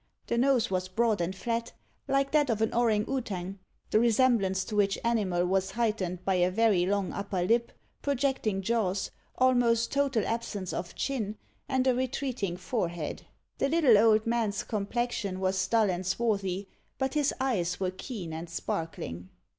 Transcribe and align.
The 0.25 0.37
nose 0.39 0.71
was 0.71 0.87
broad 0.87 1.21
and 1.21 1.35
flat, 1.35 1.73
like 2.07 2.31
that 2.31 2.49
of 2.49 2.59
an 2.63 2.71
ourang 2.73 3.05
outang; 3.07 3.59
the 3.91 3.99
resemblance 3.99 4.63
to 4.65 4.75
which 4.75 4.97
animal 5.03 5.45
was 5.45 5.69
heightened 5.77 6.25
by 6.25 6.33
a 6.41 6.49
very 6.49 6.87
long 6.87 7.13
upper 7.13 7.43
lip, 7.43 7.71
projecting 8.01 8.63
jaws, 8.63 9.11
almost 9.37 9.91
total 9.91 10.25
absence 10.25 10.73
of 10.73 10.95
chin, 10.95 11.37
and 11.69 11.85
a 11.85 11.93
retreating 11.93 12.57
forehead. 12.57 13.27
The 13.59 13.69
little 13.69 13.95
old 13.95 14.25
man's 14.25 14.63
complexion 14.63 15.39
was 15.39 15.67
dull 15.67 15.91
and 15.91 16.03
swarthy, 16.03 16.67
but 16.97 17.13
his 17.13 17.31
eyes 17.39 17.79
were 17.79 17.91
keen 17.91 18.33
and 18.33 18.49
sparkling. 18.49 19.29